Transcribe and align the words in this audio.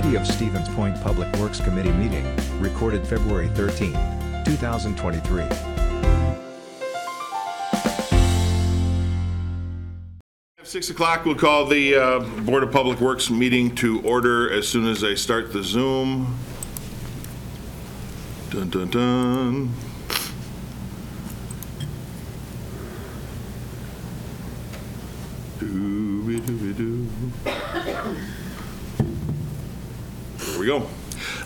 City 0.00 0.14
of 0.14 0.24
Stevens 0.28 0.68
Point 0.76 0.94
Public 1.02 1.34
Works 1.38 1.60
Committee 1.60 1.90
meeting, 1.90 2.24
recorded 2.60 3.04
February 3.04 3.48
13, 3.48 3.92
2023. 4.44 5.42
At 5.42 5.58
6 10.62 10.90
o'clock, 10.90 11.24
we'll 11.24 11.34
call 11.34 11.66
the 11.66 11.96
uh, 11.96 12.20
Board 12.20 12.62
of 12.62 12.70
Public 12.70 13.00
Works 13.00 13.28
meeting 13.28 13.74
to 13.74 14.00
order 14.02 14.48
as 14.48 14.68
soon 14.68 14.86
as 14.86 15.02
I 15.02 15.14
start 15.14 15.52
the 15.52 15.64
Zoom. 15.64 16.38
Dun, 18.50 18.70
dun, 18.70 18.90
dun. 18.90 19.74
Doo-wee-doo-wee-doo. 25.58 27.08
There 30.58 30.74
we 30.74 30.80
go. 30.80 30.88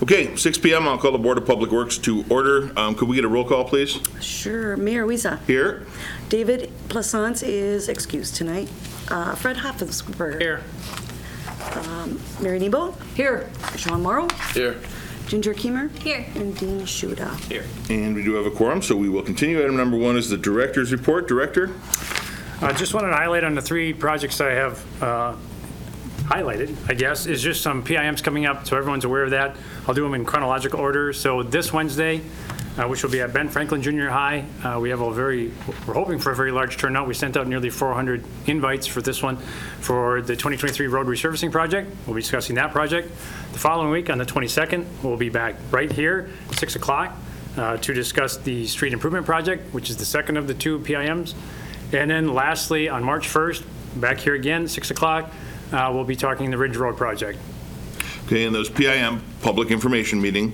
Okay, 0.02 0.34
6 0.34 0.58
PM, 0.58 0.88
I'll 0.88 0.96
call 0.96 1.12
the 1.12 1.18
Board 1.18 1.36
of 1.36 1.44
Public 1.44 1.70
Works 1.70 1.98
to 1.98 2.24
order. 2.30 2.72
Um, 2.78 2.94
Could 2.94 3.08
we 3.08 3.16
get 3.16 3.26
a 3.26 3.28
roll 3.28 3.44
call, 3.44 3.62
please? 3.64 3.98
Sure. 4.22 4.74
Mayor 4.78 5.06
Wiza. 5.06 5.44
Here? 5.44 5.86
David 6.30 6.72
Plassance 6.88 7.42
is 7.42 7.90
excused 7.90 8.36
tonight. 8.36 8.70
Uh, 9.08 9.34
Fred 9.34 9.56
Hoffensberger. 9.56 10.40
Here. 10.40 10.62
Mary 12.40 12.58
Kneebone. 12.58 12.94
Here. 13.14 13.50
Sean 13.76 14.02
Morrow. 14.02 14.28
Here. 14.54 14.80
Ginger 15.26 15.52
Keemer. 15.52 15.94
Here. 15.98 16.24
And 16.34 16.56
Dean 16.56 16.80
Shuda. 16.80 17.38
Here. 17.50 17.66
And 17.90 18.14
we 18.14 18.24
do 18.24 18.32
have 18.32 18.46
a 18.46 18.50
quorum, 18.50 18.80
so 18.80 18.96
we 18.96 19.10
will 19.10 19.22
continue. 19.22 19.58
Item 19.60 19.76
number 19.76 19.98
one 19.98 20.16
is 20.16 20.30
the 20.30 20.38
Director's 20.38 20.90
Report. 20.90 21.28
Director? 21.28 21.70
I 22.62 22.72
just 22.72 22.94
wanted 22.94 23.08
to 23.08 23.16
highlight 23.16 23.44
on 23.44 23.54
the 23.54 23.62
three 23.62 23.92
projects 23.92 24.40
I 24.40 24.52
have 24.52 25.02
uh, 25.02 25.36
highlighted, 26.24 26.76
I 26.88 26.94
guess, 26.94 27.26
is 27.26 27.42
just 27.42 27.62
some 27.62 27.82
PIMs 27.84 28.22
coming 28.22 28.46
up, 28.46 28.66
so 28.66 28.76
everyone's 28.76 29.04
aware 29.04 29.24
of 29.24 29.30
that. 29.30 29.56
I'll 29.86 29.94
do 29.94 30.02
them 30.02 30.14
in 30.14 30.24
chronological 30.24 30.80
order. 30.80 31.12
So 31.12 31.42
this 31.42 31.72
Wednesday, 31.72 32.22
uh, 32.78 32.88
which 32.88 33.02
will 33.02 33.10
be 33.10 33.20
at 33.20 33.32
Ben 33.32 33.48
Franklin 33.48 33.82
Junior 33.82 34.08
High, 34.08 34.44
uh, 34.64 34.78
we 34.80 34.90
have 34.90 35.00
a 35.00 35.12
very, 35.12 35.52
we're 35.86 35.94
hoping 35.94 36.18
for 36.18 36.32
a 36.32 36.36
very 36.36 36.52
large 36.52 36.76
turnout. 36.78 37.06
We 37.06 37.14
sent 37.14 37.36
out 37.36 37.46
nearly 37.46 37.70
400 37.70 38.24
invites 38.46 38.86
for 38.86 39.02
this 39.02 39.22
one 39.22 39.36
for 39.80 40.22
the 40.22 40.34
2023 40.34 40.86
road 40.86 41.06
resurfacing 41.06 41.52
project. 41.52 41.94
We'll 42.06 42.16
be 42.16 42.22
discussing 42.22 42.56
that 42.56 42.72
project. 42.72 43.08
The 43.52 43.58
following 43.58 43.90
week, 43.90 44.08
on 44.08 44.18
the 44.18 44.24
22nd, 44.24 44.86
we'll 45.02 45.16
be 45.16 45.28
back 45.28 45.56
right 45.70 45.92
here, 45.92 46.30
6 46.52 46.76
o'clock, 46.76 47.16
uh, 47.56 47.76
to 47.76 47.92
discuss 47.92 48.38
the 48.38 48.66
street 48.66 48.94
improvement 48.94 49.26
project, 49.26 49.74
which 49.74 49.90
is 49.90 49.98
the 49.98 50.06
second 50.06 50.38
of 50.38 50.46
the 50.46 50.54
two 50.54 50.78
PIMs. 50.78 51.34
And 51.92 52.10
then 52.10 52.32
lastly, 52.32 52.88
on 52.88 53.04
March 53.04 53.28
1st, 53.28 53.64
back 53.96 54.18
here 54.18 54.34
again, 54.34 54.66
6 54.66 54.90
o'clock, 54.90 55.30
uh, 55.72 55.90
we'll 55.92 56.04
be 56.04 56.16
talking 56.16 56.50
the 56.50 56.58
Ridge 56.58 56.76
Road 56.76 56.96
project. 56.96 57.38
Okay, 58.26 58.44
and 58.44 58.54
those 58.54 58.68
PIM, 58.68 59.22
Public 59.42 59.70
Information 59.70 60.20
Meeting, 60.20 60.52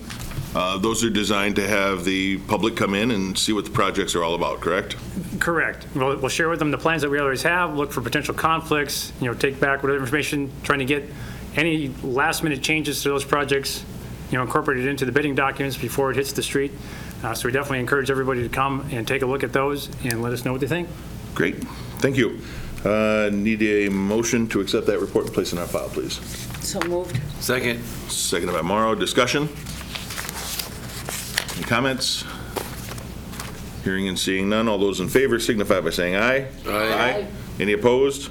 uh, 0.55 0.79
those 0.79 1.05
are 1.05 1.11
designed 1.11 1.57
to 1.57 1.67
have 1.67 2.05
the 2.05 2.39
public 2.39 2.75
come 2.75 2.95
in 2.95 3.11
and 3.11 3.37
see 3.37 3.53
what 3.53 3.65
the 3.65 3.71
projects 3.71 4.15
are 4.15 4.25
all 4.25 4.35
about, 4.35 4.61
correct? 4.61 4.97
Correct. 5.39 5.87
We'll, 5.95 6.17
we'll 6.17 6.31
share 6.31 6.49
with 6.49 6.59
them 6.59 6.71
the 6.71 6.79
plans 6.79 7.03
that 7.03 7.11
we 7.11 7.19
always 7.19 7.43
have, 7.43 7.77
look 7.77 7.93
for 7.93 8.01
potential 8.01 8.35
conflicts, 8.35 9.13
you 9.21 9.27
know, 9.27 9.35
take 9.35 9.61
back 9.61 9.83
whatever 9.83 10.01
information, 10.01 10.51
trying 10.63 10.79
to 10.79 10.87
get 10.87 11.05
any 11.55 11.89
last-minute 12.03 12.63
changes 12.63 13.03
to 13.03 13.11
those 13.11 13.25
projects, 13.25 13.85
you 14.31 14.39
know, 14.39 14.43
incorporated 14.43 14.87
into 14.87 15.05
the 15.05 15.13
bidding 15.13 15.35
documents 15.35 15.77
before 15.77 16.11
it 16.11 16.17
hits 16.17 16.33
the 16.33 16.43
street. 16.43 16.73
Uh, 17.23 17.35
So 17.35 17.49
we 17.49 17.53
definitely 17.53 17.81
encourage 17.81 18.11
everybody 18.11 18.43
to 18.43 18.49
come 18.49 18.89
and 18.91 19.07
take 19.07 19.23
a 19.23 19.27
look 19.27 19.45
at 19.45 19.53
those 19.53 19.91
and 20.05 20.23
let 20.23 20.33
us 20.33 20.45
know 20.45 20.53
what 20.53 20.61
they 20.61 20.67
think. 20.67 20.89
Great, 21.35 21.57
thank 21.99 22.17
you. 22.17 22.41
Uh, 22.85 23.31
Need 23.33 23.63
a 23.63 23.89
motion 23.91 24.47
to 24.49 24.61
accept 24.61 24.87
that 24.87 25.01
report 25.01 25.27
and 25.27 25.35
place 25.35 25.53
it 25.53 25.59
on 25.59 25.67
file, 25.69 25.89
please. 25.89 26.15
So 26.65 26.81
moved. 26.89 27.19
Second. 27.43 27.83
Seconded 28.09 28.55
by 28.55 28.63
Morrow, 28.63 28.95
discussion? 28.95 29.49
Any 31.57 31.65
comments? 31.67 32.25
Hearing 33.85 34.09
and 34.09 34.19
seeing 34.19 34.49
none, 34.49 34.69
all 34.69 34.79
those 34.79 35.01
in 35.01 35.09
favor 35.09 35.39
signify 35.41 35.81
by 35.81 35.91
saying 35.91 36.17
aye. 36.17 36.47
Aye. 36.67 37.27
Any 37.59 37.73
opposed? 37.73 38.31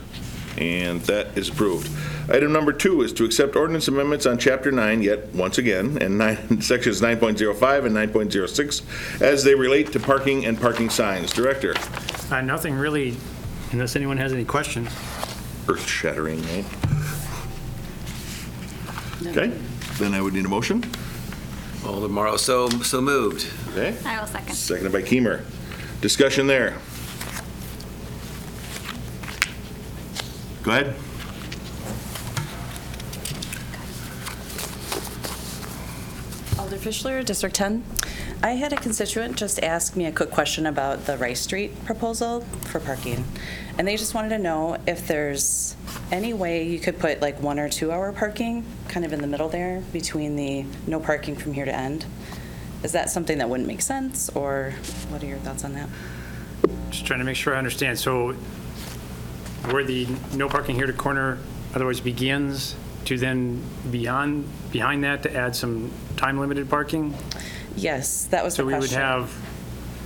And 0.58 1.02
that 1.02 1.38
is 1.38 1.50
approved. 1.50 1.90
Item 2.30 2.52
number 2.52 2.74
two 2.74 3.02
is 3.04 3.14
to 3.14 3.26
accept 3.26 3.56
ordinance 3.56 3.88
amendments 3.88 4.26
on 4.26 4.38
Chapter 4.38 4.72
9, 4.72 5.02
yet 5.02 5.34
once 5.34 5.58
again, 5.58 5.98
and 6.02 6.18
nine- 6.18 6.62
sections 6.62 7.00
9.05 7.02 7.86
and 7.86 7.96
9.06, 7.96 9.22
as 9.22 9.44
they 9.44 9.56
relate 9.56 9.92
to 9.94 10.00
parking 10.00 10.46
and 10.46 10.60
parking 10.60 10.90
signs. 10.90 11.32
Director, 11.32 11.74
Uh, 12.32 12.42
Nothing 12.42 12.74
really, 12.76 13.16
unless 13.72 13.96
anyone 13.96 14.18
has 14.18 14.34
any 14.34 14.46
questions. 14.46 14.90
earth-shattering, 15.70 16.42
right? 16.44 16.66
Okay, 19.28 19.52
then 20.00 20.14
I 20.14 20.22
would 20.22 20.34
need 20.34 20.46
a 20.46 20.50
motion. 20.50 20.84
Alderman 21.86 22.12
Morrow, 22.12 22.38
so, 22.38 22.70
so 22.70 23.02
moved. 23.02 23.48
Okay? 23.72 23.96
I 24.06 24.20
will 24.20 24.28
second. 24.28 24.56
Seconded 24.56 24.94
by 24.94 25.02
Keemer. 25.02 25.44
Discussion 26.02 26.48
there. 26.48 26.78
Go 30.64 30.72
ahead. 30.72 30.96
Alder 36.60 36.78
Fischler, 36.78 37.24
District 37.24 37.56
10. 37.56 37.84
I 38.44 38.52
had 38.52 38.72
a 38.72 38.76
constituent 38.76 39.36
just 39.36 39.64
ask 39.64 39.96
me 39.96 40.06
a 40.06 40.12
quick 40.12 40.30
question 40.30 40.68
about 40.68 41.06
the 41.06 41.18
Rice 41.18 41.42
Street 41.42 41.84
proposal 41.86 42.42
for 42.42 42.80
parking. 42.80 43.26
And 43.78 43.88
they 43.88 43.98
just 43.98 44.14
wanted 44.14 44.30
to 44.30 44.38
know 44.38 44.78
if 44.86 45.08
there's 45.08 45.76
any 46.12 46.34
way 46.34 46.64
you 46.64 46.80
could 46.80 47.00
put 47.00 47.20
like 47.20 47.42
one 47.42 47.58
or 47.58 47.68
two 47.68 47.92
hour 47.92 48.12
parking 48.12 48.64
kind 48.90 49.06
of 49.06 49.12
in 49.12 49.22
the 49.22 49.28
middle 49.28 49.50
there 49.50 49.82
between 49.92 50.36
the 50.36 50.66
no 50.86 51.00
parking 51.00 51.36
from 51.36 51.54
here 51.54 51.66
to 51.66 51.76
end. 51.76 52.06
Is 52.84 52.92
that 52.92 53.10
something 53.10 53.40
that 53.40 53.50
wouldn't 53.50 53.68
make 53.68 53.82
sense 53.82 54.30
or 54.30 54.74
what 55.10 55.24
are 55.24 55.28
your 55.28 55.40
thoughts 55.40 55.64
on 55.66 55.74
that? 55.74 55.90
Just 56.92 57.08
trying 57.08 57.20
to 57.20 57.26
make 57.26 57.36
sure 57.36 57.56
I 57.56 57.58
understand. 57.58 57.98
So 57.98 58.34
where 59.72 59.84
the 59.84 60.08
no 60.34 60.48
parking 60.48 60.76
here 60.76 60.86
to 60.86 60.94
corner 60.94 61.40
otherwise 61.74 62.00
begins 62.00 62.76
to 63.06 63.18
then 63.18 63.64
beyond, 63.90 64.48
behind 64.72 65.04
that 65.06 65.24
to 65.24 65.36
add 65.36 65.56
some 65.56 65.92
time-limited 66.18 66.70
parking? 66.70 67.16
Yes, 67.78 68.26
that 68.26 68.44
was 68.44 68.54
the 68.54 68.58
So 68.58 68.66
we 68.66 68.74
would 68.74 68.80
question. 68.82 69.02
have 69.02 69.34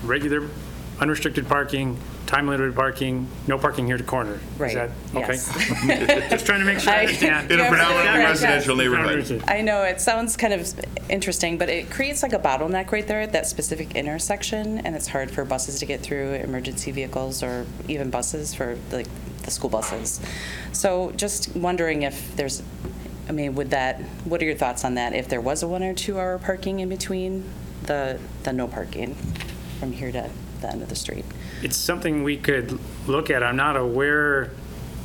regular 0.04 0.48
unrestricted 1.00 1.48
parking, 1.48 1.98
time-limited 2.28 2.76
parking, 2.76 3.28
no 3.48 3.58
parking 3.58 3.88
here 3.88 3.98
to 3.98 4.04
corner. 4.04 4.36
Is 4.36 4.60
Right, 4.60 4.74
that- 4.76 4.90
Okay. 5.16 5.34
yes. 5.34 6.30
Just 6.30 6.46
trying 6.46 6.60
to 6.60 6.66
make 6.66 6.80
sure 6.80 6.94
I 6.94 6.98
I- 6.98 7.00
understand. 7.02 7.52
In 7.52 7.60
a 7.60 7.68
predominantly 7.68 8.46
absolutely 8.46 8.88
right, 8.88 9.02
residential 9.06 9.36
neighborhood. 9.36 9.44
I 9.48 9.62
know, 9.62 9.84
it 9.84 10.00
sounds 10.00 10.38
kind 10.38 10.54
of 10.54 10.70
interesting, 11.10 11.58
but 11.58 11.70
it 11.70 11.90
creates 11.90 12.22
like 12.24 12.34
a 12.34 12.40
bottleneck 12.40 12.92
right 12.92 13.06
there 13.08 13.22
at 13.22 13.32
that 13.34 13.48
specific 13.48 13.96
intersection, 13.96 14.78
and 14.80 14.96
it's 14.96 15.08
hard 15.08 15.32
for 15.32 15.44
buses 15.44 15.80
to 15.80 15.86
get 15.86 16.02
through, 16.02 16.34
emergency 16.36 16.92
vehicles, 16.92 17.42
or 17.44 17.66
even 17.88 18.10
buses 18.10 18.54
for 18.54 18.78
like 18.92 19.08
the 19.44 19.52
school 19.52 19.70
buses. 19.70 20.22
So 20.72 21.12
just 21.18 21.56
wondering 21.56 22.04
if 22.04 22.36
there's, 22.36 22.62
I 23.28 23.32
mean, 23.34 23.56
would 23.56 23.72
that, 23.72 24.00
what 24.24 24.42
are 24.42 24.46
your 24.46 24.56
thoughts 24.56 24.86
on 24.86 24.94
that? 24.96 25.14
If 25.14 25.28
there 25.30 25.42
was 25.42 25.64
a 25.64 25.68
one 25.68 25.84
or 25.84 25.94
two 25.96 26.20
hour 26.20 26.38
parking 26.38 26.80
in 26.80 26.90
between 26.90 27.44
the, 27.84 28.20
the 28.44 28.54
no 28.54 28.68
parking 28.68 29.16
from 29.80 29.92
here 29.92 30.12
to 30.12 30.30
the 30.62 30.72
end 30.72 30.82
of 30.82 30.90
the 30.90 30.96
street? 30.96 31.26
It's 31.62 31.78
something 31.78 32.24
we 32.24 32.38
could 32.38 32.78
look 33.08 33.30
at. 33.30 33.44
I'm 33.44 33.56
not 33.56 33.78
aware, 33.78 34.52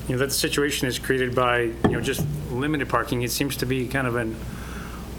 you 0.08 0.14
know, 0.14 0.18
that 0.18 0.26
the 0.28 0.34
situation 0.34 0.88
is 0.88 0.98
created 0.98 1.34
by, 1.34 1.60
you 1.60 1.90
know, 1.90 2.00
just 2.00 2.24
limited 2.50 2.88
parking. 2.88 3.22
It 3.22 3.30
seems 3.30 3.56
to 3.58 3.66
be 3.66 3.88
kind 3.88 4.06
of 4.06 4.16
an 4.16 4.36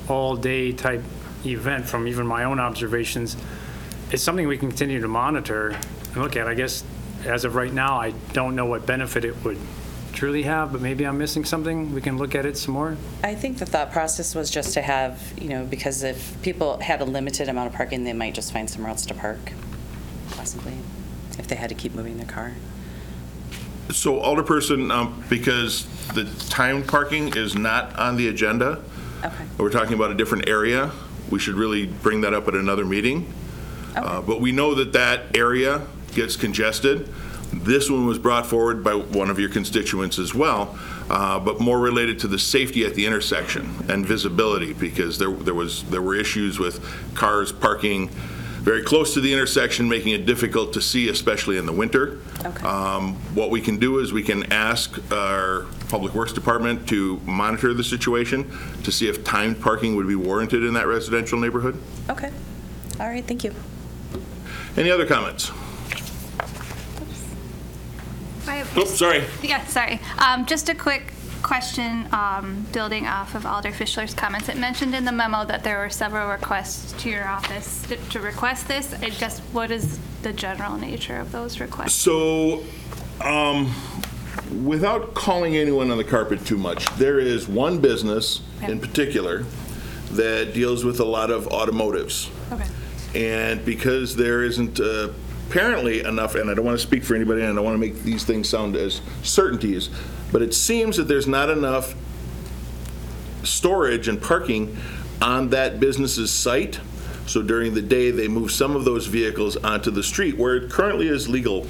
all-day 0.07 0.71
type 0.71 1.03
event 1.45 1.85
from 1.85 2.07
even 2.07 2.25
my 2.25 2.43
own 2.43 2.59
observations. 2.59 3.37
It's 4.11 4.23
something 4.23 4.47
we 4.47 4.57
can 4.57 4.69
continue 4.69 5.01
to 5.01 5.07
monitor 5.07 5.69
and 5.69 6.17
look 6.17 6.35
at. 6.35 6.47
I 6.47 6.53
guess 6.53 6.83
as 7.25 7.45
of 7.45 7.55
right 7.55 7.73
now, 7.73 7.99
I 7.99 8.11
don't 8.33 8.55
know 8.55 8.65
what 8.65 8.85
benefit 8.85 9.25
it 9.25 9.43
would 9.43 9.57
truly 10.17 10.41
have, 10.41 10.71
but 10.71 10.81
maybe 10.81 11.05
I'm 11.05 11.19
missing 11.19 11.45
something. 11.45 11.93
We 11.93 12.01
can 12.01 12.17
look 12.17 12.33
at 12.33 12.43
it 12.43 12.57
some 12.57 12.73
more. 12.73 12.97
I 13.23 13.35
think 13.35 13.59
the 13.59 13.67
thought 13.67 13.91
process 13.91 14.33
was 14.33 14.49
just 14.49 14.73
to 14.73 14.81
have, 14.81 15.21
you 15.39 15.47
know, 15.47 15.63
because 15.63 16.01
if 16.01 16.41
people 16.41 16.79
had 16.79 17.01
a 17.01 17.05
limited 17.05 17.49
amount 17.49 17.67
of 17.69 17.75
parking, 17.75 18.03
they 18.03 18.13
might 18.13 18.33
just 18.33 18.51
find 18.51 18.67
somewhere 18.67 18.89
else 18.89 19.05
to 19.05 19.13
park, 19.13 19.53
possibly, 20.31 20.73
if 21.37 21.47
they 21.47 21.55
had 21.55 21.69
to 21.69 21.75
keep 21.75 21.93
moving 21.93 22.17
their 22.17 22.25
car. 22.25 22.55
So 23.91 24.15
Alderperson, 24.19 24.91
um, 24.91 25.23
because 25.29 25.85
the 26.15 26.25
timed 26.49 26.87
parking 26.87 27.37
is 27.37 27.55
not 27.55 27.95
on 27.99 28.17
the 28.17 28.27
agenda, 28.27 28.81
Okay. 29.23 29.45
we're 29.59 29.69
talking 29.69 29.93
about 29.93 30.09
a 30.09 30.15
different 30.15 30.49
area, 30.49 30.91
we 31.29 31.37
should 31.37 31.55
really 31.55 31.85
bring 31.85 32.21
that 32.21 32.33
up 32.33 32.47
at 32.47 32.55
another 32.55 32.85
meeting. 32.85 33.31
Uh, 33.95 34.21
But 34.21 34.41
we 34.41 34.51
know 34.51 34.73
that 34.73 34.93
that 34.93 35.37
area 35.37 35.83
gets 36.15 36.35
congested. 36.35 37.07
This 37.53 37.89
one 37.89 38.05
was 38.05 38.19
brought 38.19 38.45
forward 38.45 38.83
by 38.83 38.93
one 38.93 39.29
of 39.29 39.39
your 39.39 39.49
constituents 39.49 40.19
as 40.19 40.33
well, 40.33 40.77
uh, 41.09 41.39
but 41.39 41.59
more 41.59 41.79
related 41.79 42.19
to 42.19 42.27
the 42.27 42.39
safety 42.39 42.85
at 42.85 42.93
the 42.93 43.05
intersection 43.05 43.85
and 43.89 44.05
visibility, 44.05 44.73
because 44.73 45.17
there 45.17 45.31
there 45.31 45.53
was, 45.53 45.83
there 45.85 46.01
were 46.01 46.15
issues 46.15 46.59
with 46.59 46.83
cars 47.15 47.51
parking 47.51 48.09
very 48.67 48.83
close 48.83 49.13
to 49.13 49.21
the 49.21 49.31
intersection, 49.31 49.87
making 49.87 50.11
it 50.11 50.25
difficult 50.25 50.73
to 50.73 50.81
see, 50.81 51.07
especially 51.07 51.57
in 51.57 51.65
the 51.65 51.71
winter. 51.71 52.19
Okay. 52.43 52.65
Um, 52.67 53.15
What 53.33 53.49
we 53.49 53.61
can 53.61 53.77
do 53.77 53.99
is 53.99 54.11
we 54.11 54.23
can 54.23 54.51
ask 54.51 54.99
our 55.09 55.67
Public 55.87 56.13
Works 56.13 56.33
Department 56.33 56.85
to 56.89 57.17
monitor 57.25 57.73
the 57.73 57.83
situation 57.83 58.51
to 58.83 58.91
see 58.91 59.07
if 59.07 59.23
timed 59.23 59.61
parking 59.61 59.95
would 59.95 60.07
be 60.07 60.15
warranted 60.15 60.65
in 60.65 60.73
that 60.73 60.85
residential 60.85 61.39
neighborhood. 61.39 61.81
Okay. 62.09 62.29
All 62.99 63.07
right, 63.07 63.25
thank 63.25 63.45
you. 63.45 63.53
Any 64.75 64.91
other 64.91 65.05
comments? 65.05 65.49
I 68.47 68.55
have- 68.55 68.77
Oops, 68.77 68.97
sorry. 68.97 69.23
Yeah, 69.43 69.65
sorry. 69.65 69.99
Um, 70.17 70.45
Just 70.45 70.69
a 70.69 70.75
quick 70.75 71.13
question, 71.43 72.07
um, 72.11 72.65
building 72.73 73.05
off 73.07 73.35
of 73.35 73.45
Alder 73.45 73.71
Fischler's 73.71 74.13
comments. 74.13 74.49
It 74.49 74.57
mentioned 74.57 74.95
in 74.95 75.05
the 75.05 75.11
memo 75.11 75.45
that 75.45 75.63
there 75.63 75.77
were 75.79 75.89
several 75.89 76.29
requests 76.29 76.93
to 77.03 77.09
your 77.09 77.27
office 77.27 77.83
to- 77.89 77.97
to 77.97 78.19
request 78.19 78.67
this. 78.67 78.93
I 79.01 79.09
just, 79.09 79.41
what 79.53 79.71
is 79.71 79.99
the 80.23 80.33
general 80.33 80.77
nature 80.77 81.17
of 81.17 81.31
those 81.31 81.59
requests? 81.59 81.93
So, 81.93 82.63
um, 83.21 83.73
without 84.63 85.13
calling 85.13 85.55
anyone 85.55 85.91
on 85.91 85.97
the 85.97 86.03
carpet 86.03 86.45
too 86.45 86.57
much, 86.57 86.85
there 86.97 87.19
is 87.19 87.47
one 87.47 87.79
business 87.79 88.41
in 88.67 88.79
particular 88.79 89.45
that 90.11 90.53
deals 90.53 90.83
with 90.83 90.99
a 90.99 91.05
lot 91.05 91.29
of 91.29 91.47
automotives. 91.51 92.29
Okay. 92.51 92.65
And 93.15 93.63
because 93.63 94.15
there 94.15 94.43
isn't 94.43 94.79
uh, 94.79 95.09
apparently 95.47 96.01
enough, 96.01 96.35
and 96.35 96.49
I 96.49 96.53
don't 96.53 96.65
want 96.65 96.77
to 96.77 96.85
speak 96.85 97.03
for 97.03 97.15
anybody, 97.15 97.41
and 97.41 97.51
I 97.51 97.55
don't 97.55 97.63
want 97.63 97.75
to 97.75 97.79
make 97.79 98.03
these 98.03 98.23
things 98.23 98.49
sound 98.49 98.75
as 98.75 99.01
certainties, 99.23 99.89
but 100.31 100.41
it 100.41 100.53
seems 100.53 100.97
that 100.97 101.05
there's 101.05 101.27
not 101.27 101.49
enough 101.49 101.95
storage 103.43 104.07
and 104.07 104.21
parking 104.21 104.75
on 105.21 105.49
that 105.49 105.79
business's 105.79 106.31
site. 106.31 106.79
So 107.27 107.41
during 107.41 107.73
the 107.73 107.81
day, 107.81 108.11
they 108.11 108.27
move 108.27 108.51
some 108.51 108.75
of 108.75 108.85
those 108.85 109.07
vehicles 109.07 109.57
onto 109.57 109.91
the 109.91 110.03
street 110.03 110.37
where 110.37 110.55
it 110.55 110.69
currently 110.69 111.07
is 111.07 111.29
legal 111.29 111.65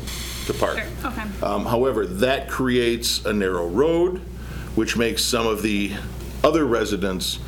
to 0.47 0.53
park. 0.53 0.77
Sure, 0.77 1.11
okay. 1.11 1.23
Um, 1.43 1.65
However, 1.65 2.05
that 2.05 2.49
creates 2.49 3.25
a 3.25 3.33
narrow 3.33 3.67
road, 3.67 4.19
which 4.75 4.97
makes 4.97 5.23
some 5.23 5.45
of 5.45 5.61
the 5.61 5.93
other 6.43 6.65
residents 6.65 7.39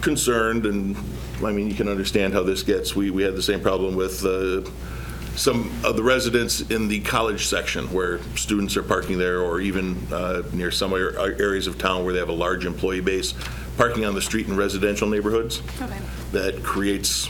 concerned, 0.00 0.66
and, 0.66 0.96
I 1.42 1.52
mean, 1.52 1.68
you 1.68 1.74
can 1.74 1.88
understand 1.88 2.34
how 2.34 2.42
this 2.42 2.62
gets. 2.62 2.94
We, 2.94 3.10
we 3.10 3.22
had 3.22 3.34
the 3.34 3.42
same 3.42 3.60
problem 3.60 3.96
with 3.96 4.24
uh, 4.24 4.62
some 5.36 5.70
of 5.84 5.96
the 5.96 6.02
residents 6.02 6.60
in 6.60 6.88
the 6.88 7.00
college 7.00 7.46
section, 7.46 7.92
where 7.92 8.20
students 8.36 8.76
are 8.76 8.82
parking 8.82 9.18
there, 9.18 9.40
or 9.40 9.60
even 9.60 9.96
uh, 10.12 10.42
near 10.52 10.70
some 10.70 10.92
ar- 10.92 11.18
areas 11.18 11.66
of 11.66 11.78
town 11.78 12.04
where 12.04 12.12
they 12.12 12.20
have 12.20 12.28
a 12.28 12.32
large 12.32 12.66
employee 12.66 13.00
base, 13.00 13.34
parking 13.76 14.04
on 14.04 14.14
the 14.14 14.22
street 14.22 14.46
in 14.46 14.56
residential 14.56 15.08
neighborhoods. 15.08 15.62
Okay. 15.80 15.98
That 16.32 16.62
creates 16.62 17.28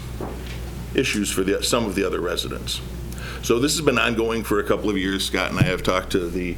issues 0.95 1.31
for 1.31 1.43
the, 1.43 1.63
some 1.63 1.87
of 1.87 1.95
the 1.95 2.05
other 2.05 2.21
residents. 2.21 2.81
So 3.43 3.59
this 3.59 3.77
has 3.77 3.85
been 3.85 3.99
ongoing 3.99 4.45
for 4.45 4.61
a 4.61 4.65
couple 4.65 4.91
of 4.91 4.97
years. 4.97 5.27
Scott 5.27 5.51
and 5.51 5.59
I 5.59 5.65
have 5.65 5.83
talked 5.83 6.13
to 6.13 6.29
the, 6.29 6.57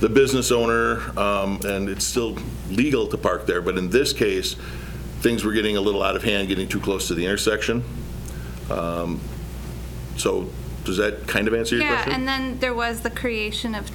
the 0.00 0.08
business 0.08 0.50
owner, 0.50 1.00
um, 1.18 1.60
and 1.64 1.88
it's 1.88 2.04
still 2.04 2.36
legal 2.70 3.06
to 3.08 3.16
park 3.16 3.46
there, 3.46 3.62
but 3.62 3.78
in 3.78 3.90
this 3.90 4.12
case, 4.12 4.56
things 5.20 5.44
were 5.44 5.52
getting 5.52 5.76
a 5.76 5.80
little 5.80 6.02
out 6.02 6.16
of 6.16 6.22
hand, 6.22 6.48
getting 6.48 6.68
too 6.68 6.80
close 6.80 7.08
to 7.08 7.14
the 7.14 7.24
intersection. 7.24 7.84
Um, 8.70 9.20
So 10.16 10.48
does 10.86 10.96
that 10.96 11.26
kind 11.26 11.48
of 11.48 11.54
answer 11.54 11.76
your 11.76 11.84
question? 11.84 11.98
Yeah, 11.98 12.04
question? 12.04 12.20
and 12.20 12.28
then 12.28 12.58
there 12.60 12.74
was 12.74 13.00
the 13.00 13.10
creation 13.10 13.74
of 13.74 13.90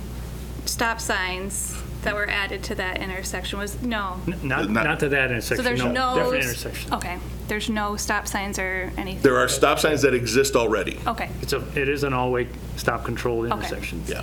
stop 0.65 0.99
signs 1.01 1.75
that 2.03 2.13
were 2.15 2.27
added 2.29 2.63
to 2.63 2.75
that 2.75 2.99
intersection 3.01 3.59
was, 3.59 3.81
no. 3.81 4.19
Not, 4.43 4.69
Not- 4.69 4.69
not 4.69 4.99
to 4.99 5.09
that 5.09 5.31
intersection. 5.31 5.57
So 5.57 5.63
there's 5.63 5.83
no, 5.83 5.91
no. 5.91 6.15
different 6.15 6.43
intersection. 6.43 6.93
Okay, 6.93 7.17
there's 7.47 7.69
no 7.69 7.95
stop 7.95 8.27
signs 8.27 8.59
or 8.59 8.91
anything? 8.97 9.21
There 9.21 9.37
are 9.37 9.47
stop 9.47 9.79
signs 9.79 10.01
that 10.01 10.13
exist 10.13 10.55
already. 10.55 10.99
Okay, 11.07 11.29
It's 11.41 11.53
a, 11.53 11.63
it 11.79 11.87
is 11.89 12.03
an 12.03 12.13
all-way 12.13 12.47
stop 12.75 13.05
controlled 13.05 13.45
intersection. 13.47 14.03
Yeah. 14.07 14.21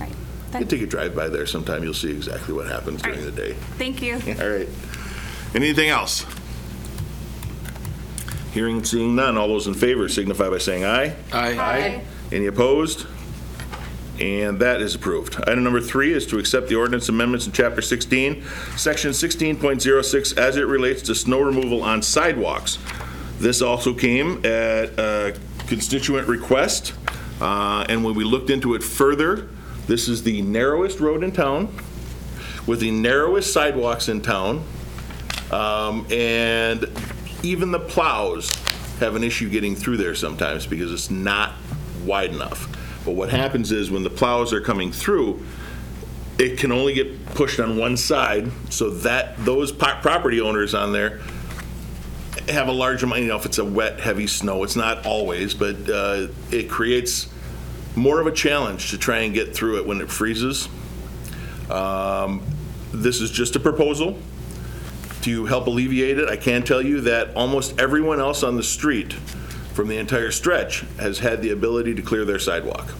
right. 0.00 0.08
You 0.08 0.16
That- 0.52 0.58
can 0.60 0.68
take 0.68 0.82
a 0.82 0.86
drive 0.86 1.14
by 1.14 1.28
there 1.28 1.46
sometime, 1.46 1.82
you'll 1.82 1.94
see 1.94 2.10
exactly 2.10 2.54
what 2.54 2.66
happens 2.66 3.02
during 3.02 3.24
the 3.24 3.32
day. 3.32 3.54
Thank 3.76 4.00
you. 4.00 4.14
All 4.14 4.48
right. 4.48 4.68
Anything 5.54 5.88
else? 5.90 6.24
Hearing 8.54 8.76
and 8.76 8.86
seeing 8.86 9.16
none, 9.16 9.36
all 9.36 9.48
those 9.48 9.66
in 9.66 9.74
favor 9.74 10.08
signify 10.08 10.48
by 10.48 10.58
saying 10.58 10.84
aye. 10.84 11.16
Aye. 11.32 11.58
Aye. 11.58 12.04
Any 12.30 12.46
opposed? 12.46 13.04
And 14.20 14.60
that 14.60 14.80
is 14.80 14.94
approved. 14.94 15.40
Item 15.48 15.64
number 15.64 15.80
three 15.80 16.12
is 16.12 16.24
to 16.28 16.38
accept 16.38 16.68
the 16.68 16.76
ordinance 16.76 17.08
amendments 17.08 17.46
in 17.46 17.52
Chapter 17.52 17.82
16, 17.82 18.44
Section 18.76 19.10
16.06, 19.10 20.38
as 20.38 20.56
it 20.56 20.68
relates 20.68 21.02
to 21.02 21.16
snow 21.16 21.40
removal 21.40 21.82
on 21.82 22.00
sidewalks. 22.00 22.78
This 23.40 23.60
also 23.60 23.92
came 23.92 24.36
at 24.46 24.96
a 25.00 25.36
constituent 25.66 26.28
request, 26.28 26.94
uh, 27.40 27.84
and 27.88 28.04
when 28.04 28.14
we 28.14 28.22
looked 28.22 28.50
into 28.50 28.74
it 28.76 28.84
further, 28.84 29.48
this 29.88 30.08
is 30.08 30.22
the 30.22 30.42
narrowest 30.42 31.00
road 31.00 31.24
in 31.24 31.32
town, 31.32 31.74
with 32.68 32.78
the 32.78 32.92
narrowest 32.92 33.52
sidewalks 33.52 34.08
in 34.08 34.20
town, 34.20 34.64
um, 35.50 36.06
and 36.12 36.88
even 37.44 37.70
the 37.70 37.78
plows 37.78 38.50
have 39.00 39.16
an 39.16 39.22
issue 39.22 39.48
getting 39.50 39.76
through 39.76 39.98
there 39.98 40.14
sometimes 40.14 40.66
because 40.66 40.92
it's 40.92 41.10
not 41.10 41.52
wide 42.04 42.30
enough. 42.30 42.68
But 43.04 43.12
what 43.12 43.28
happens 43.28 43.70
is 43.70 43.90
when 43.90 44.02
the 44.02 44.10
plows 44.10 44.52
are 44.52 44.60
coming 44.60 44.90
through, 44.90 45.44
it 46.38 46.58
can 46.58 46.72
only 46.72 46.94
get 46.94 47.26
pushed 47.26 47.60
on 47.60 47.76
one 47.76 47.96
side, 47.96 48.50
so 48.70 48.90
that, 48.90 49.36
those 49.44 49.70
po- 49.70 49.98
property 50.00 50.40
owners 50.40 50.74
on 50.74 50.92
there 50.92 51.20
have 52.48 52.68
a 52.68 52.72
large 52.72 53.02
amount, 53.02 53.22
you 53.22 53.28
know, 53.28 53.36
if 53.36 53.46
it's 53.46 53.58
a 53.58 53.64
wet, 53.64 54.00
heavy 54.00 54.26
snow, 54.26 54.64
it's 54.64 54.76
not 54.76 55.06
always, 55.06 55.54
but 55.54 55.76
uh, 55.88 56.28
it 56.50 56.68
creates 56.68 57.28
more 57.94 58.20
of 58.20 58.26
a 58.26 58.32
challenge 58.32 58.90
to 58.90 58.98
try 58.98 59.18
and 59.18 59.34
get 59.34 59.54
through 59.54 59.78
it 59.78 59.86
when 59.86 60.00
it 60.00 60.10
freezes. 60.10 60.68
Um, 61.70 62.42
This 62.92 63.20
is 63.20 63.30
just 63.30 63.56
a 63.56 63.60
proposal 63.60 64.18
to 65.24 65.46
help 65.46 65.66
alleviate 65.66 66.18
it. 66.18 66.28
I 66.28 66.36
can 66.36 66.62
tell 66.62 66.82
you 66.82 67.00
that 67.02 67.34
almost 67.34 67.80
everyone 67.80 68.20
else 68.20 68.42
on 68.42 68.56
the 68.56 68.62
street 68.62 69.14
from 69.72 69.88
the 69.88 69.96
entire 69.96 70.30
stretch 70.30 70.80
has 70.98 71.18
had 71.18 71.40
the 71.40 71.50
ability 71.50 71.94
to 71.94 72.02
clear 72.02 72.26
their 72.26 72.38
sidewalk. 72.38 72.92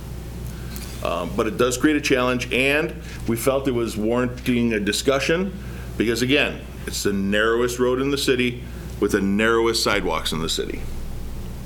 Um, 1.05 1.31
But 1.37 1.47
it 1.47 1.59
does 1.59 1.76
create 1.76 1.97
a 1.97 2.00
challenge, 2.00 2.50
and 2.50 2.94
we 3.29 3.37
felt 3.37 3.69
it 3.69 3.73
was 3.73 3.94
warranting 3.97 4.73
a 4.73 4.81
discussion, 4.81 5.53
because 5.99 6.23
again, 6.23 6.61
it's 6.87 7.03
the 7.03 7.12
narrowest 7.12 7.79
road 7.79 8.00
in 8.00 8.11
the 8.11 8.19
city 8.19 8.62
with 9.00 9.12
the 9.12 9.20
narrowest 9.20 9.82
sidewalks 9.82 10.32
in 10.32 10.41
the 10.41 10.49
city. 10.49 10.81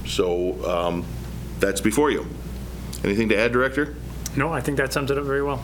So 0.07 0.65
um, 0.69 1.05
that's 1.61 1.81
before 1.81 2.11
you. 2.11 2.27
Anything 3.05 3.29
to 3.29 3.37
add, 3.39 3.53
Director? 3.53 3.95
No, 4.37 4.53
I 4.53 4.61
think 4.61 4.77
that 4.79 4.93
sums 4.93 5.13
it 5.13 5.19
up 5.19 5.25
very 5.25 5.43
well. 5.43 5.63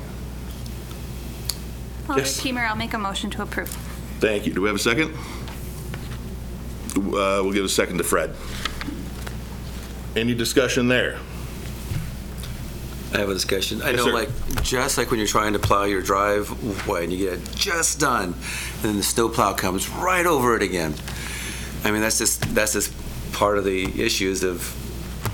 Alder 2.08 2.20
Yes. 2.20 2.40
Teamer, 2.40 2.64
I'll 2.69 2.76
make 2.76 2.94
a 2.94 2.99
motion 2.99 3.28
to 3.30 3.42
approve. 3.42 3.76
Thank 4.25 4.47
you. 4.47 4.54
Do 4.54 4.62
we 4.62 4.69
have 4.69 4.76
a 4.76 4.78
second? 4.78 5.14
Uh, 6.97 7.43
We'll 7.45 7.52
give 7.52 7.66
a 7.66 7.69
second 7.69 7.99
to 7.99 8.04
Fred. 8.04 8.35
Any 10.16 10.35
discussion 10.35 10.88
there? 10.88 11.19
I 13.12 13.19
have 13.19 13.28
a 13.28 13.35
discussion. 13.35 13.83
I 13.83 13.90
Yes, 13.90 13.99
know, 13.99 14.07
sir. 14.07 14.12
like, 14.14 14.62
just 14.62 14.97
like 14.97 15.11
when 15.11 15.21
you're 15.21 15.26
trying 15.28 15.52
to 15.52 15.59
plow 15.59 15.85
your 15.85 16.00
driveway 16.00 17.04
and 17.04 17.12
you 17.12 17.19
get 17.19 17.35
it 17.35 17.50
just 17.54 18.00
done, 18.00 18.33
and 18.33 18.83
then 18.83 18.97
the 18.97 19.02
snowplow 19.02 19.52
comes 19.52 19.90
right 19.90 20.25
over 20.25 20.57
it 20.57 20.62
again. 20.62 20.95
I 21.85 21.90
mean, 21.90 22.00
that's 22.00 22.16
just, 22.16 22.40
that's 22.54 22.73
just 22.73 22.93
part 23.35 23.59
of 23.59 23.64
the 23.66 24.02
issues 24.02 24.43
of 24.43 24.75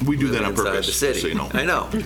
We 0.04 0.16
do 0.16 0.28
that 0.30 0.42
on 0.42 0.56
purpose, 0.56 0.86
the 0.86 0.92
city. 0.92 1.20
so 1.20 1.28
you 1.28 1.34
know. 1.36 1.48
I 1.54 1.64
know. 1.64 1.88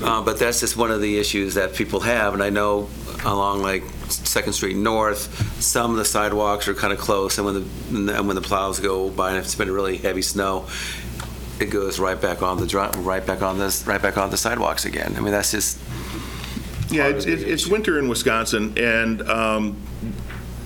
Uh, 0.00 0.22
But 0.22 0.38
that's 0.38 0.60
just 0.60 0.76
one 0.76 0.92
of 0.92 1.00
the 1.00 1.18
issues 1.18 1.54
that 1.54 1.74
people 1.74 1.98
have, 2.00 2.32
and 2.32 2.40
I 2.40 2.50
know 2.50 2.88
along 3.24 3.62
like 3.62 3.82
Second 4.08 4.52
Street 4.52 4.76
North, 4.76 5.60
some 5.62 5.90
of 5.90 5.96
the 5.96 6.04
sidewalks 6.04 6.68
are 6.68 6.74
kind 6.74 6.92
of 6.92 6.98
close, 6.98 7.38
and 7.38 7.44
when 7.46 7.54
the, 7.54 8.18
and 8.18 8.26
when 8.26 8.36
the 8.36 8.42
plows 8.42 8.80
go 8.80 9.10
by, 9.10 9.30
and 9.30 9.38
if 9.38 9.44
it's 9.44 9.54
been 9.54 9.70
really 9.70 9.96
heavy 9.96 10.22
snow, 10.22 10.66
it 11.60 11.66
goes 11.66 11.98
right 11.98 12.20
back 12.20 12.42
on 12.42 12.58
the, 12.58 12.66
dri- 12.66 12.88
right 12.98 13.26
back 13.26 13.42
on 13.42 13.58
this, 13.58 13.86
right 13.86 14.00
back 14.00 14.16
on 14.16 14.30
the 14.30 14.36
sidewalks 14.36 14.84
again. 14.84 15.14
I 15.16 15.20
mean, 15.20 15.32
that's 15.32 15.50
just, 15.50 15.78
Yeah, 16.90 17.08
it's, 17.08 17.26
it's 17.26 17.42
it's 17.42 17.66
winter 17.66 17.98
in 17.98 18.08
Wisconsin, 18.08 18.78
and 18.78 19.22
um, 19.28 19.76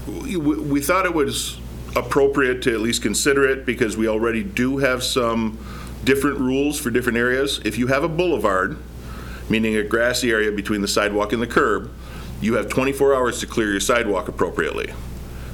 we 0.06 0.37
we 0.37 0.80
thought 0.80 1.04
it 1.06 1.14
was 1.14 1.59
appropriate 1.97 2.62
to 2.62 2.73
at 2.75 2.80
least 2.80 3.02
consider 3.02 3.49
it, 3.49 3.66
because 3.66 3.97
we 3.97 4.06
already 4.06 4.44
do 4.44 4.78
have 4.78 5.02
some 5.02 5.59
different 6.04 6.38
rules 6.38 6.78
for 6.78 6.90
different 6.90 7.18
areas. 7.18 7.61
If 7.64 7.78
you 7.78 7.88
have 7.88 8.04
a 8.04 8.09
boulevard, 8.09 8.76
meaning 9.49 9.76
a 9.76 9.82
grassy 9.82 10.30
area 10.30 10.52
between 10.52 10.80
the 10.80 10.88
sidewalk 10.88 11.32
and 11.32 11.42
the 11.42 11.47
curb, 11.47 11.90
you 12.43 12.55
have 12.55 12.69
24 12.69 13.15
hours 13.15 13.41
to 13.41 13.47
clear 13.47 13.71
your 13.71 13.81
sidewalk 13.81 14.29
appropriately. 14.29 14.93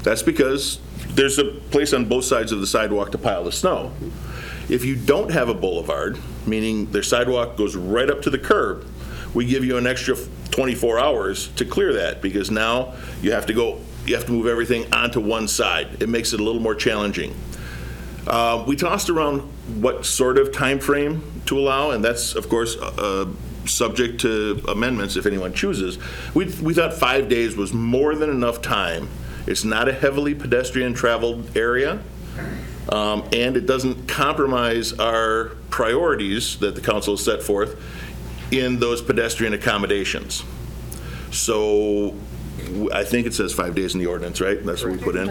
That's 0.03 0.23
because 0.23 0.81
there's 1.11 1.39
a 1.39 1.45
place 1.45 1.93
on 1.93 2.07
both 2.07 2.25
sides 2.25 2.51
of 2.51 2.61
the 2.61 2.67
sidewalk 2.67 3.13
to 3.13 3.19
pile 3.19 3.45
the 3.45 3.53
snow. 3.53 3.93
If 4.69 4.85
you 4.85 4.97
don't 4.97 5.31
have 5.31 5.49
a 5.49 5.55
boulevard, 5.55 6.19
meaning 6.47 6.87
their 6.91 7.03
sidewalk 7.03 7.57
goes 7.57 7.77
right 7.77 8.11
up 8.11 8.23
to 8.23 8.31
the 8.31 8.39
curb, 8.39 8.87
we 9.35 9.45
give 9.45 9.65
you 9.65 9.77
an 9.77 9.87
extra 9.87 10.17
24 10.51 10.99
hours 10.99 11.49
to 11.57 11.65
clear 11.67 11.93
that, 11.93 12.23
because 12.23 12.51
now 12.51 12.95
you 13.21 13.33
have 13.33 13.45
to 13.47 13.53
go, 13.53 13.81
you 14.07 14.15
have 14.15 14.25
to 14.25 14.33
move 14.33 14.47
everything 14.47 14.93
onto 14.93 15.21
one 15.21 15.47
side. 15.47 16.03
It 16.03 16.09
makes 16.09 16.33
it 16.33 16.41
a 16.41 16.43
little 16.43 16.61
more 16.61 16.75
challenging. 16.75 17.35
Uh, 18.27 18.65
We 18.67 18.77
tossed 18.77 19.11
around 19.11 19.41
what 19.83 20.07
sort 20.07 20.39
of 20.39 20.53
time 20.53 20.79
frame 20.79 21.23
to 21.47 21.59
allow, 21.59 21.91
and 21.91 22.03
that's, 22.03 22.35
of 22.35 22.49
course, 22.49 22.77
uh, 22.77 23.27
subject 23.69 24.21
to 24.23 24.63
amendments 24.69 25.17
if 25.17 25.27
anyone 25.27 25.53
chooses. 25.53 25.99
We 26.35 26.47
we 26.63 26.75
thought 26.75 26.95
five 26.95 27.29
days 27.29 27.57
was 27.57 27.73
more 27.73 28.15
than 28.15 28.31
enough 28.31 28.63
time. 28.63 29.09
It's 29.47 29.65
not 29.65 29.89
a 29.89 29.93
heavily 29.93 30.35
pedestrian-traveled 30.35 31.57
area, 31.57 32.01
um, 32.91 33.27
and 33.33 33.57
it 33.57 33.67
doesn't 33.67 34.07
compromise 34.07 34.93
our 34.99 35.53
priorities 35.71 36.59
that 36.59 36.75
the 36.75 36.81
council 36.83 37.15
has 37.17 37.25
set 37.25 37.43
forth 37.43 37.81
in 38.51 38.79
those 38.79 39.01
pedestrian 39.01 39.53
accommodations. 39.55 40.43
So 41.31 42.15
w- 42.59 42.91
I 42.93 43.05
think 43.05 43.27
it 43.27 43.35
says 43.35 43.53
five 43.53 43.75
days 43.75 43.95
in 43.95 44.01
the 44.01 44.07
ordinance, 44.07 44.41
right? 44.41 44.63
That's 44.65 44.83
what 44.83 44.93
we 44.93 44.99
put 44.99 45.17
in? 45.17 45.27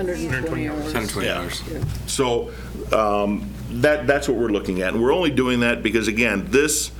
120 0.93 1.29
hours. 1.29 1.63
So 2.07 2.51
um, 2.95 3.49
that, 3.81 4.07
that's 4.07 4.27
what 4.27 4.37
we're 4.37 4.49
looking 4.49 4.81
at. 4.81 4.93
And 4.93 5.01
we're 5.03 5.13
only 5.13 5.31
doing 5.31 5.61
that 5.61 5.81
because, 5.83 6.07
again, 6.07 6.45
this, 6.49 6.91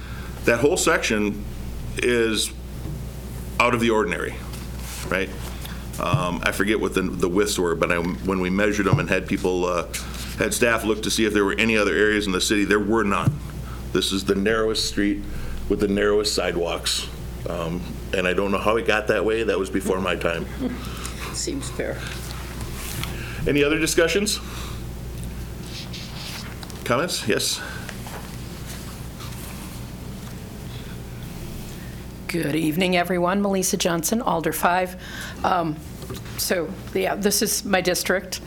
that 0.48 0.60
whole 0.62 0.78
section 0.78 1.44
is 1.98 2.52
out 3.60 3.74
of 3.74 3.82
the 3.82 3.90
ordinary, 3.90 4.34
right? 5.10 5.30
Um, 6.00 6.40
I 6.44 6.54
forget 6.54 6.80
what 6.80 6.94
the, 6.94 7.02
the 7.02 7.28
widths 7.28 7.60
were, 7.60 7.76
but 7.76 7.92
I, 7.92 7.98
when 7.98 8.40
we 8.40 8.50
measured 8.50 8.86
them 8.86 9.00
and 9.00 9.10
had 9.10 9.28
people, 9.28 9.66
uh, 9.66 9.88
had 10.38 10.54
staff 10.54 10.86
look 10.86 11.04
to 11.04 11.12
see 11.12 11.26
if 11.26 11.34
there 11.34 11.44
were 11.44 11.56
any 11.58 11.76
other 11.76 11.94
areas 11.94 12.28
in 12.28 12.32
the 12.32 12.40
city, 12.40 12.64
there 12.64 12.80
were 12.80 13.04
none. 13.04 13.38
This 13.92 14.14
is 14.14 14.24
the 14.24 14.36
narrowest 14.36 14.88
street 14.88 15.22
with 15.68 15.82
the 15.82 15.88
narrowest 15.90 16.34
sidewalks. 16.34 17.08
Um, 17.50 17.82
And 18.14 18.26
I 18.26 18.32
don't 18.34 18.52
know 18.52 18.58
how 18.58 18.78
it 18.78 18.88
got 18.88 19.08
that 19.08 19.26
way. 19.26 19.44
That 19.44 19.60
was 19.60 19.70
before 19.70 20.00
my 20.00 20.16
time. 20.16 20.46
Seems 21.34 21.70
fair. 21.72 22.00
Any 23.46 23.66
other 23.66 23.78
discussions? 23.80 24.40
Comments? 26.86 27.28
Yes? 27.28 27.60
Good 32.28 32.56
evening, 32.56 32.98
everyone. 32.98 33.42
Melissa 33.42 33.78
Johnson, 33.78 34.22
Alder 34.22 34.52
5. 34.52 35.46
Um, 35.46 35.78
So, 36.38 36.70
yeah, 36.94 37.16
this 37.16 37.42
is 37.42 37.64
my 37.64 37.80
district, 37.80 38.42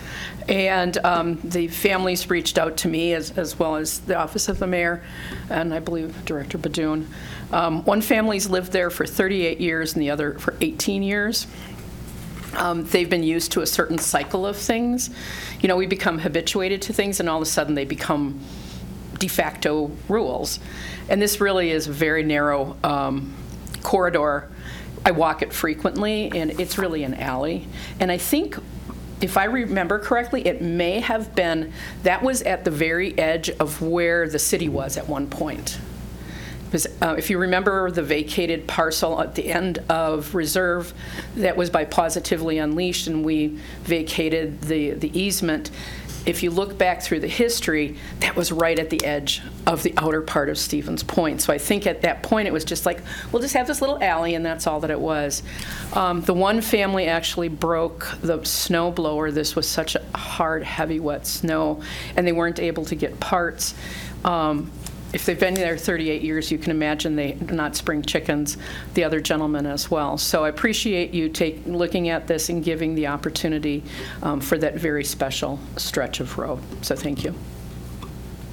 and 0.49 0.97
um, 0.99 1.41
the 1.43 1.67
families 1.69 2.29
reached 2.29 2.59
out 2.59 2.77
to 2.79 2.89
me, 2.89 3.15
as 3.15 3.37
as 3.39 3.59
well 3.59 3.77
as 3.77 4.01
the 4.01 4.17
Office 4.17 4.49
of 4.49 4.59
the 4.59 4.67
Mayor, 4.67 5.03
and 5.49 5.73
I 5.73 5.81
believe 5.81 6.25
Director 6.27 6.59
Beduhn. 6.59 7.07
Um, 7.53 7.83
One 7.85 8.03
family's 8.03 8.51
lived 8.51 8.73
there 8.73 8.91
for 8.91 9.07
38 9.07 9.61
years, 9.61 9.95
and 9.95 10.03
the 10.03 10.11
other 10.11 10.35
for 10.39 10.55
18 10.61 11.03
years. 11.03 11.47
Um, 12.57 12.85
They've 12.85 13.11
been 13.11 13.23
used 13.23 13.53
to 13.53 13.63
a 13.63 13.67
certain 13.67 13.99
cycle 13.99 14.47
of 14.47 14.57
things. 14.57 15.09
You 15.61 15.69
know, 15.69 15.77
we 15.77 15.87
become 15.87 16.19
habituated 16.19 16.83
to 16.83 16.93
things, 16.93 17.19
and 17.19 17.31
all 17.31 17.39
of 17.39 17.43
a 17.43 17.51
sudden, 17.51 17.75
they 17.75 17.87
become 17.87 18.41
de 19.19 19.29
facto 19.29 19.91
rules. 20.09 20.61
And 21.09 21.21
this 21.21 21.41
really 21.41 21.71
is 21.71 21.87
a 21.87 21.93
very 21.93 22.23
narrow 22.23 22.77
um, 22.85 23.35
corridor. 23.83 24.49
I 25.05 25.13
walk 25.13 25.43
it 25.43 25.53
frequently, 25.53 26.31
and 26.35 26.61
it's 26.61 26.77
really 26.77 27.05
an 27.05 27.15
alley. 27.15 27.67
And 27.99 28.13
I 28.13 28.19
think, 28.19 28.57
if 29.21 29.37
I 29.37 29.45
remember 29.45 29.99
correctly, 29.99 30.47
it 30.47 30.61
may 30.61 31.01
have 31.01 31.35
been, 31.35 31.73
that 32.03 32.23
was 32.23 32.43
at 32.43 32.65
the 32.65 32.71
very 32.71 33.19
edge 33.19 33.51
of 33.51 33.81
where 33.81 34.29
the 34.29 34.39
city 34.39 34.69
was 34.69 34.97
at 34.97 35.09
one 35.09 35.27
point. 35.29 35.79
Because 36.67 36.87
uh, 37.03 37.17
if 37.19 37.31
you 37.31 37.39
remember 37.39 37.91
the 37.91 38.03
vacated 38.03 38.69
parcel 38.69 39.21
at 39.21 39.35
the 39.35 39.51
end 39.51 39.79
of 39.89 40.37
Reserve, 40.37 40.95
that 41.35 41.57
was 41.57 41.69
by 41.69 41.85
Positively 41.85 42.59
Unleashed, 42.59 43.09
and 43.09 43.25
we 43.25 43.59
vacated 43.83 44.61
the 44.63 44.91
the 44.91 45.19
easement. 45.19 45.73
If 46.27 46.43
you 46.43 46.51
look 46.51 46.77
back 46.77 47.03
through 47.03 47.21
the 47.21 47.29
history, 47.29 47.97
that 48.21 48.37
was 48.37 48.53
right 48.53 48.79
at 48.79 48.91
the 48.91 49.05
edge 49.05 49.43
of 49.67 49.83
the 49.83 49.95
outer 49.97 50.21
part 50.21 50.49
of 50.49 50.59
Stevens 50.59 51.03
Point. 51.03 51.41
So 51.41 51.53
I 51.53 51.59
think 51.59 51.87
at 51.87 52.03
that 52.03 52.23
point, 52.23 52.47
it 52.47 52.53
was 52.53 52.65
just 52.65 52.85
like, 52.85 53.01
we'll 53.33 53.43
just 53.43 53.55
have 53.55 53.67
this 53.67 53.81
little 53.81 54.03
alley, 54.03 54.35
and 54.35 54.45
that's 54.45 54.67
all 54.67 54.81
that 54.81 54.91
it 54.91 55.01
was. 55.01 55.43
Um, 55.95 56.21
The 56.21 56.35
one 56.35 56.61
family 56.61 57.07
actually 57.07 57.49
broke 57.49 58.07
the 58.21 58.45
snow 58.45 58.91
blower. 58.91 59.31
This 59.31 59.57
was 59.57 59.69
such 59.69 59.97
a 59.97 60.03
hard, 60.17 60.63
heavy, 60.63 61.01
wet 61.01 61.27
snow, 61.27 61.81
and 62.17 62.27
they 62.27 62.33
weren't 62.33 62.59
able 62.61 62.85
to 62.87 62.95
get 62.95 63.19
parts. 63.21 63.75
Um, 64.25 64.71
if 65.13 65.27
they've 65.27 65.39
been 65.39 65.55
there 65.55 65.77
38 65.77 66.23
years, 66.23 66.51
you 66.51 66.59
can 66.59 66.71
imagine 66.71 67.17
they 67.17 67.33
are 67.33 67.53
not 67.53 67.75
spring 67.75 68.03
chickens, 68.03 68.57
the 68.95 69.05
other 69.05 69.21
gentlemen 69.21 69.67
as 69.67 69.91
well. 69.91 70.17
So 70.17 70.45
I 70.45 70.49
appreciate 70.49 71.13
you 71.13 71.29
take, 71.29 71.63
looking 71.67 72.09
at 72.09 72.27
this 72.27 72.49
and 72.49 72.63
giving 72.63 72.95
the 72.95 73.09
opportunity 73.09 73.83
um, 74.23 74.41
for 74.41 74.57
that 74.59 74.77
very 74.77 75.05
special 75.05 75.59
stretch 75.77 76.21
of 76.21 76.39
road. 76.39 76.61
So 76.83 76.95
thank 76.95 77.25
you. 77.25 77.35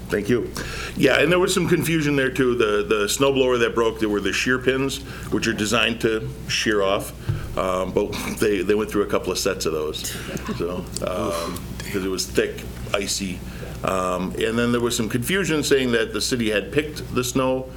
Thank 0.10 0.30
you. 0.30 0.52
Yeah, 0.96 1.20
and 1.20 1.30
there 1.30 1.40
was 1.40 1.54
some 1.54 1.68
confusion 1.68 2.16
there 2.16 2.32
too. 2.32 2.56
The, 2.56 2.84
the 2.84 3.10
snow 3.10 3.34
blower 3.34 3.58
that 3.58 3.76
broke, 3.76 4.00
there 4.00 4.10
were 4.10 4.22
the 4.22 4.32
shear 4.32 4.58
pins, 4.58 5.00
which 5.32 5.48
are 5.48 5.54
designed 5.54 6.00
to 6.02 6.30
shear 6.48 6.82
off. 6.82 7.14
Um, 7.58 7.92
But 7.92 8.12
they, 8.40 8.62
they 8.62 8.76
went 8.76 8.90
through 8.90 9.02
a 9.02 9.08
couple 9.08 9.32
of 9.32 9.40
sets 9.40 9.66
of 9.66 9.74
those, 9.74 10.12
so, 10.58 10.86
um, 11.06 11.60
because 11.80 12.06
it 12.06 12.10
was 12.10 12.26
thick, 12.26 12.64
icy. 12.94 13.40
Um, 13.84 14.34
And 14.34 14.58
then 14.58 14.72
there 14.72 14.82
was 14.82 14.96
some 14.98 15.10
confusion 15.10 15.64
saying 15.64 15.92
that 15.92 16.14
the 16.14 16.22
city 16.22 16.50
had 16.50 16.72
picked 16.72 17.14
the 17.14 17.24
snow 17.24 17.70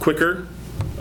quicker, 0.00 0.46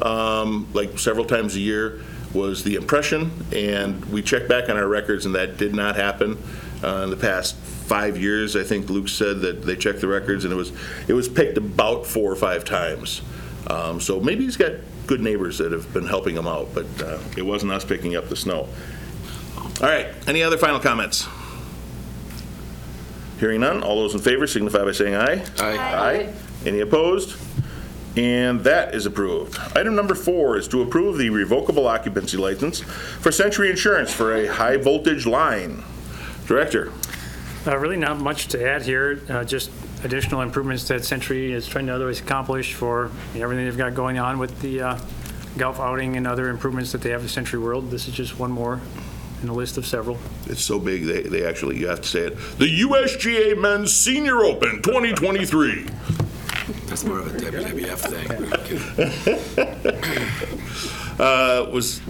um, 0.01 0.67
like 0.73 0.99
several 0.99 1.25
times 1.25 1.55
a 1.55 1.59
year, 1.59 1.99
was 2.33 2.63
the 2.63 2.75
impression. 2.75 3.31
And 3.51 4.03
we 4.05 4.21
checked 4.21 4.47
back 4.47 4.69
on 4.69 4.77
our 4.77 4.87
records, 4.87 5.25
and 5.25 5.35
that 5.35 5.57
did 5.57 5.73
not 5.75 5.95
happen. 5.95 6.37
Uh, 6.83 7.01
In 7.03 7.09
the 7.09 7.15
past 7.17 7.55
five 7.55 8.17
years, 8.17 8.55
I 8.55 8.63
think 8.63 8.89
Luke 8.89 9.09
said 9.09 9.41
that 9.41 9.63
they 9.63 9.75
checked 9.75 10.01
the 10.01 10.07
records, 10.07 10.45
and 10.45 10.53
it 10.53 10.57
was, 10.57 10.71
it 11.07 11.13
was 11.13 11.27
picked 11.27 11.57
about 11.57 12.05
four 12.05 12.31
or 12.31 12.35
five 12.35 12.63
times. 12.63 13.21
Um, 13.67 13.99
So 13.99 14.19
maybe 14.19 14.43
he's 14.45 14.57
got 14.57 14.71
good 15.07 15.21
neighbors 15.21 15.57
that 15.57 15.71
have 15.71 15.91
been 15.93 16.07
helping 16.07 16.35
him 16.35 16.47
out, 16.47 16.73
but 16.73 16.85
uh, 17.01 17.17
it 17.37 17.41
wasn't 17.45 17.71
us 17.71 17.83
picking 17.83 18.15
up 18.15 18.29
the 18.29 18.35
snow. 18.35 18.67
All 19.81 19.89
right, 19.89 20.07
any 20.27 20.43
other 20.43 20.57
final 20.57 20.79
comments? 20.79 21.27
Hearing 23.43 23.59
none, 23.59 23.83
all 23.83 23.97
those 23.97 24.13
in 24.13 24.21
favor 24.21 24.47
signify 24.47 24.85
by 24.85 24.93
saying 24.93 25.15
aye. 25.15 25.43
Aye. 25.59 25.77
Aye. 25.77 26.33
Any 26.65 26.79
opposed? 26.79 27.37
And 28.15 28.61
that 28.61 28.95
is 28.95 29.05
approved. 29.05 29.59
Item 29.75 29.95
number 29.97 30.15
four 30.15 30.55
is 30.55 30.65
to 30.69 30.81
approve 30.81 31.17
the 31.17 31.29
revocable 31.29 31.85
occupancy 31.85 32.37
license 32.37 32.79
for 32.79 33.33
Sentry 33.33 33.69
Insurance 33.69 34.13
for 34.13 34.33
a 34.33 34.47
high-voltage 34.47 35.25
line. 35.25 35.83
Director? 36.45 36.93
Uh, 37.67 37.77
Really 37.77 37.97
not 37.97 38.17
much 38.17 38.47
to 38.47 38.65
add 38.65 38.83
here, 38.83 39.19
uh, 39.27 39.43
just 39.43 39.71
additional 40.05 40.39
improvements 40.39 40.87
that 40.87 41.03
Sentry 41.03 41.51
is 41.51 41.67
trying 41.67 41.87
to 41.87 41.95
otherwise 41.95 42.21
accomplish 42.21 42.73
for 42.75 43.11
everything 43.35 43.65
they've 43.65 43.77
got 43.77 43.93
going 43.93 44.19
on 44.19 44.39
with 44.39 44.57
the 44.61 44.81
uh, 44.81 44.99
golf 45.57 45.81
outing 45.81 46.15
and 46.15 46.25
other 46.25 46.47
improvements 46.47 46.93
that 46.93 47.01
they 47.01 47.09
have 47.09 47.25
at 47.25 47.29
SentryWorld. 47.29 47.89
This 47.89 48.07
is 48.07 48.13
just 48.13 48.39
one 48.39 48.51
more 48.51 48.79
in 49.43 49.49
a 49.49 49.53
list 49.53 49.77
of 49.77 49.85
several. 49.85 50.17
It's 50.47 50.63
so 50.63 50.79
big, 50.79 51.05
they, 51.05 51.21
they 51.23 51.45
actually, 51.45 51.77
you 51.77 51.87
have 51.87 52.01
to 52.01 52.07
say 52.07 52.21
it. 52.21 52.37
The 52.57 52.81
USGA 52.81 53.59
Men's 53.59 53.93
Senior 53.93 54.43
Open 54.43 54.81
2023. 54.81 55.85
That's 56.87 57.03
more 57.03 57.19
of 57.19 57.27
a 57.27 57.37
WWF 57.37 57.99
thing. 59.59 59.83
Uh, 61.19 61.69
Was 61.71 62.01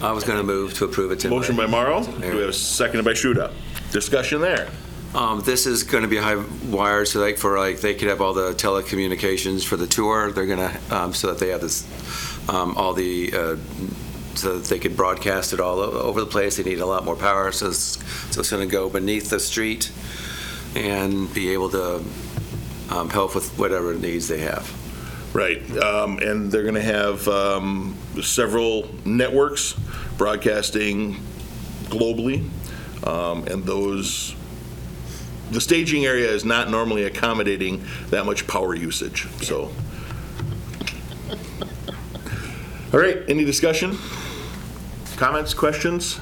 I 0.00 0.10
was 0.12 0.24
going 0.24 0.38
to 0.38 0.42
move 0.44 0.72
to 0.78 0.86
approve 0.86 1.12
it 1.12 1.20
tonight. 1.20 1.36
motion 1.36 1.56
by 1.56 1.66
Morrow. 1.66 2.02
Do 2.02 2.12
we 2.20 2.26
have 2.40 2.48
a 2.48 2.52
second 2.54 3.04
by 3.04 3.10
Shuda? 3.12 3.52
Discussion 3.92 4.40
there. 4.40 4.70
Um, 5.14 5.42
This 5.44 5.66
is 5.66 5.82
going 5.82 6.04
to 6.04 6.08
be 6.08 6.16
high 6.16 6.42
wired, 6.70 7.08
so 7.08 7.20
like 7.20 7.36
for 7.36 7.58
like, 7.58 7.80
they 7.82 7.92
could 7.92 8.08
have 8.08 8.22
all 8.22 8.32
the 8.32 8.54
telecommunications 8.54 9.62
for 9.62 9.76
the 9.76 9.86
tour. 9.86 10.32
They're 10.32 10.46
going 10.46 10.58
to, 10.70 11.12
so 11.12 11.26
that 11.28 11.38
they 11.38 11.50
have 11.50 11.60
this, 11.60 11.84
um, 12.48 12.74
all 12.78 12.94
the, 12.94 13.30
uh, 13.34 13.56
so 14.36 14.58
that 14.58 14.68
they 14.68 14.78
could 14.78 14.96
broadcast 14.96 15.52
it 15.52 15.60
all 15.60 15.80
o- 15.80 15.90
over 15.90 16.20
the 16.20 16.26
place. 16.26 16.56
They 16.56 16.62
need 16.62 16.80
a 16.80 16.86
lot 16.86 17.04
more 17.04 17.16
power, 17.16 17.52
so 17.52 17.68
it's, 17.68 17.98
so 18.32 18.40
it's 18.40 18.50
going 18.50 18.66
to 18.66 18.70
go 18.70 18.88
beneath 18.88 19.30
the 19.30 19.40
street 19.40 19.90
and 20.74 21.32
be 21.32 21.52
able 21.52 21.70
to 21.70 22.02
um, 22.90 23.08
help 23.10 23.34
with 23.34 23.56
whatever 23.58 23.94
needs 23.94 24.28
they 24.28 24.38
have. 24.40 24.72
Right, 25.32 25.68
um, 25.78 26.18
and 26.18 26.50
they're 26.52 26.62
going 26.62 26.74
to 26.74 26.82
have 26.82 27.26
um, 27.26 27.96
several 28.22 28.88
networks 29.04 29.74
broadcasting 30.16 31.16
globally, 31.86 32.48
um, 33.04 33.44
and 33.48 33.64
those, 33.64 34.36
the 35.50 35.60
staging 35.60 36.06
area 36.06 36.30
is 36.30 36.44
not 36.44 36.70
normally 36.70 37.02
accommodating 37.04 37.84
that 38.10 38.24
much 38.26 38.46
power 38.46 38.76
usage, 38.76 39.26
so. 39.42 39.72
All 42.92 43.00
right, 43.00 43.18
any 43.28 43.44
discussion? 43.44 43.98
Comments, 45.16 45.52
questions? 45.54 46.20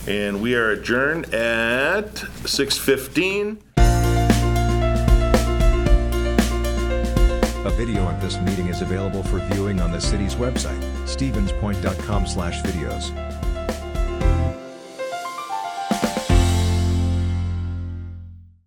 And 0.09 0.41
we 0.43 0.55
are 0.55 0.71
adjourned 0.71 1.33
at 1.35 2.15
6:15. 2.15 3.59
A 7.65 7.71
video 7.71 8.09
of 8.09 8.21
this 8.21 8.39
meeting 8.41 8.67
is 8.69 8.81
available 8.83 9.23
for 9.23 9.39
viewing 9.53 9.81
on 9.81 9.93
the 9.93 10.01
city's 10.01 10.35
website, 10.35 10.81
stevenspoint.com/videos. 11.05 13.13